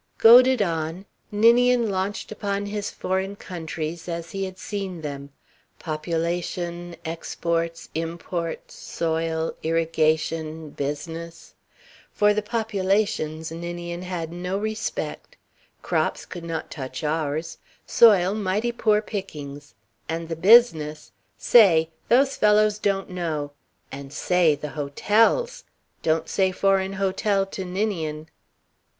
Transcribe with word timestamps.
Goaded 0.17 0.63
on, 0.63 1.05
Ninian 1.31 1.87
launched 1.91 2.31
upon 2.31 2.65
his 2.65 2.89
foreign 2.89 3.35
countries 3.35 4.09
as 4.09 4.31
he 4.31 4.45
had 4.45 4.57
seen 4.57 5.01
them: 5.01 5.29
Population, 5.77 6.95
exports, 7.05 7.87
imports, 7.93 8.73
soil, 8.73 9.53
irrigation, 9.61 10.71
business. 10.71 11.53
For 12.11 12.33
the 12.33 12.41
populations 12.41 13.51
Ninian 13.51 14.01
had 14.01 14.31
no 14.33 14.57
respect. 14.57 15.37
Crops 15.83 16.25
could 16.25 16.43
not 16.45 16.71
touch 16.71 17.03
ours. 17.03 17.59
Soil 17.85 18.33
mighty 18.33 18.71
poor 18.71 19.03
pickings. 19.03 19.75
And 20.09 20.29
the 20.29 20.35
business 20.35 21.11
say! 21.37 21.91
Those 22.09 22.35
fellows 22.37 22.79
don't 22.79 23.11
know 23.11 23.51
and, 23.91 24.11
say, 24.11 24.55
the 24.55 24.69
hotels! 24.69 25.63
Don't 26.01 26.27
say 26.27 26.51
foreign 26.51 26.93
hotel 26.93 27.45
to 27.45 27.63
Ninian. 27.63 28.29